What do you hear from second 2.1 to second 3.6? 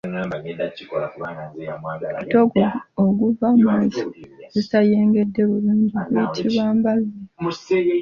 Ate gwo oguva